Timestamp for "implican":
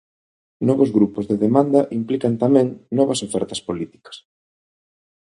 1.99-2.33